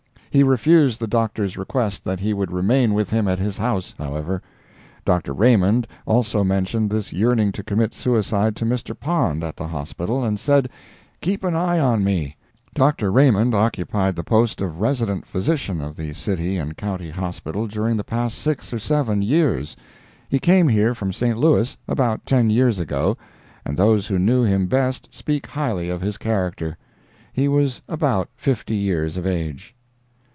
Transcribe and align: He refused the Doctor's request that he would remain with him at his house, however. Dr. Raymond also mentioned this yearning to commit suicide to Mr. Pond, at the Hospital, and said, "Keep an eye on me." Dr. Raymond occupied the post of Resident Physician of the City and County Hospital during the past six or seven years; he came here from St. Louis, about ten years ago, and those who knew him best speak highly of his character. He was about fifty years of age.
He 0.33 0.43
refused 0.43 1.01
the 1.01 1.07
Doctor's 1.07 1.57
request 1.57 2.05
that 2.05 2.21
he 2.21 2.33
would 2.33 2.53
remain 2.53 2.93
with 2.93 3.09
him 3.09 3.27
at 3.27 3.37
his 3.37 3.57
house, 3.57 3.93
however. 3.97 4.41
Dr. 5.03 5.33
Raymond 5.33 5.87
also 6.05 6.41
mentioned 6.41 6.89
this 6.89 7.11
yearning 7.11 7.51
to 7.51 7.61
commit 7.63 7.93
suicide 7.93 8.55
to 8.55 8.65
Mr. 8.65 8.97
Pond, 8.97 9.43
at 9.43 9.57
the 9.57 9.67
Hospital, 9.67 10.23
and 10.23 10.39
said, 10.39 10.69
"Keep 11.19 11.43
an 11.43 11.53
eye 11.53 11.79
on 11.79 12.01
me." 12.05 12.37
Dr. 12.73 13.11
Raymond 13.11 13.53
occupied 13.53 14.15
the 14.15 14.23
post 14.23 14.61
of 14.61 14.79
Resident 14.79 15.25
Physician 15.25 15.81
of 15.81 15.97
the 15.97 16.13
City 16.13 16.55
and 16.57 16.77
County 16.77 17.09
Hospital 17.09 17.67
during 17.67 17.97
the 17.97 18.03
past 18.05 18.37
six 18.37 18.71
or 18.73 18.79
seven 18.79 19.21
years; 19.21 19.75
he 20.29 20.39
came 20.39 20.69
here 20.69 20.95
from 20.95 21.11
St. 21.11 21.37
Louis, 21.37 21.75
about 21.89 22.25
ten 22.25 22.49
years 22.49 22.79
ago, 22.79 23.17
and 23.65 23.75
those 23.75 24.07
who 24.07 24.17
knew 24.17 24.43
him 24.45 24.67
best 24.67 25.13
speak 25.13 25.47
highly 25.47 25.89
of 25.89 25.99
his 25.99 26.17
character. 26.17 26.77
He 27.33 27.49
was 27.49 27.81
about 27.89 28.29
fifty 28.37 28.77
years 28.77 29.17
of 29.17 29.27
age. 29.27 29.75